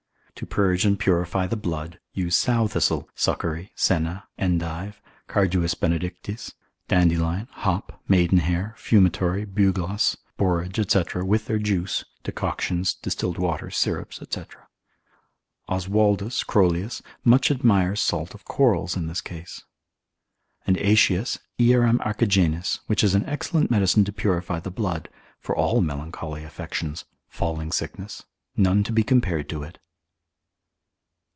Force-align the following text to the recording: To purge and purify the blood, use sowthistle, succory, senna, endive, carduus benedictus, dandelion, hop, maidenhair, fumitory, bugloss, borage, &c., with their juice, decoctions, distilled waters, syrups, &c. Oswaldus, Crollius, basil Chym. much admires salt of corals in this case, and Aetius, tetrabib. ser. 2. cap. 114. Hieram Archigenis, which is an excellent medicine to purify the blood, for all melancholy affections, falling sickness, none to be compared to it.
To 0.35 0.45
purge 0.47 0.85
and 0.85 0.97
purify 0.97 1.45
the 1.45 1.55
blood, 1.55 1.99
use 2.13 2.35
sowthistle, 2.35 3.07
succory, 3.13 3.73
senna, 3.75 4.23
endive, 4.39 4.99
carduus 5.27 5.75
benedictus, 5.75 6.55
dandelion, 6.87 7.47
hop, 7.51 8.01
maidenhair, 8.07 8.73
fumitory, 8.75 9.45
bugloss, 9.45 10.17
borage, 10.37 10.79
&c., 10.89 11.03
with 11.17 11.45
their 11.45 11.59
juice, 11.59 12.05
decoctions, 12.23 12.95
distilled 12.95 13.37
waters, 13.37 13.77
syrups, 13.77 14.17
&c. 14.17 14.41
Oswaldus, 15.69 16.43
Crollius, 16.43 17.01
basil 17.01 17.17
Chym. 17.21 17.25
much 17.25 17.51
admires 17.51 18.01
salt 18.01 18.33
of 18.33 18.43
corals 18.45 18.97
in 18.97 19.05
this 19.05 19.21
case, 19.21 19.61
and 20.65 20.75
Aetius, 20.77 21.37
tetrabib. 21.37 21.37
ser. 21.37 21.37
2. 21.59 21.69
cap. 21.69 21.81
114. 21.81 22.39
Hieram 22.39 22.53
Archigenis, 22.55 22.79
which 22.87 23.03
is 23.03 23.13
an 23.13 23.27
excellent 23.27 23.69
medicine 23.69 24.03
to 24.05 24.11
purify 24.11 24.59
the 24.59 24.71
blood, 24.71 25.07
for 25.39 25.55
all 25.55 25.81
melancholy 25.81 26.43
affections, 26.43 27.05
falling 27.27 27.71
sickness, 27.71 28.23
none 28.57 28.83
to 28.83 28.91
be 28.91 29.03
compared 29.03 29.47
to 29.47 29.61
it. 29.61 29.77